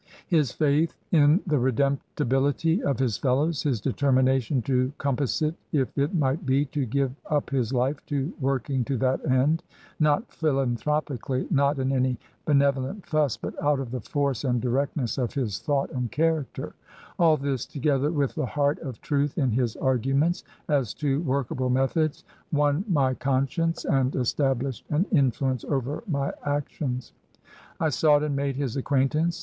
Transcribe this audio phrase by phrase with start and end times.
[0.27, 5.95] His faith in the redemptability of his fellows, his determination to com pass it if
[5.95, 9.61] it might be, to give up his life to working to that end—
[9.99, 15.35] not philanthropically, not in any benevolent fuss, but out of the force and directness of
[15.35, 16.73] his thought and character—
[17.19, 22.23] ^all this, together with the heart of truth in his arguments as to workable methods,
[22.51, 27.13] won my con science and established an influence over my actions.
[27.79, 29.39] I sought and made his acquaintance.